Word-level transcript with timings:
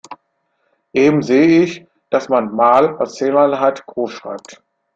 Eben 0.93 1.21
sehe 1.21 1.61
ich, 1.61 1.85
dass 2.09 2.27
man 2.27 2.55
„mal“ 2.55 2.97
als 2.97 3.13
Zähleinheit 3.13 3.85
groß 3.85 4.11
schreibt. 4.11 4.63